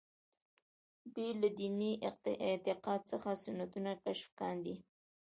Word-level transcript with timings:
بې 1.13 1.27
له 1.41 1.49
دیني 1.59 1.91
اعتقاد 2.49 3.01
څخه 3.11 3.29
سنتونه 3.43 3.91
کشف 4.03 4.29
کاندي. 4.39 4.75